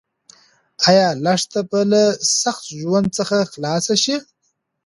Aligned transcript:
ایا 0.89 1.07
لښته 1.23 1.59
به 1.69 1.79
له 1.91 2.03
سخت 2.41 2.63
ژوند 2.79 3.07
څخه 3.17 3.37
خلاص 3.51 3.85
شي؟ 4.03 4.15